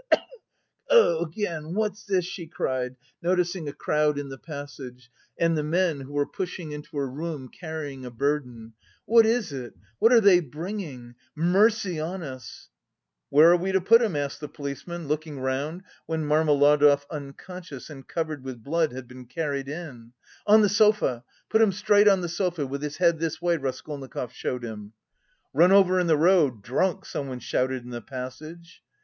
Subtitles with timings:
[0.01, 1.75] (Cough, cough, cough, cough!) Again!
[1.75, 6.25] What's this?" she cried, noticing a crowd in the passage and the men, who were
[6.25, 8.73] pushing into her room, carrying a burden.
[9.05, 9.75] "What is it?
[9.99, 11.13] What are they bringing?
[11.35, 12.69] Mercy on us!"
[13.29, 18.07] "Where are we to put him?" asked the policeman, looking round when Marmeladov, unconscious and
[18.07, 20.13] covered with blood, had been carried in.
[20.47, 21.23] "On the sofa!
[21.47, 24.93] Put him straight on the sofa, with his head this way," Raskolnikov showed him.
[25.53, 26.63] "Run over in the road!
[26.63, 28.81] Drunk!" someone shouted in the passage.